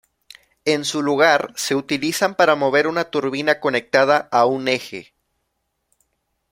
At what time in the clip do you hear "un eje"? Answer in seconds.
4.47-5.13